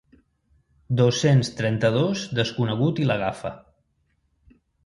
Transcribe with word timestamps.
Dos-cents 1.01 1.51
trenta-dos 1.59 2.25
desconegut 2.41 3.05
i 3.05 3.09
l'agafa. 3.11 3.55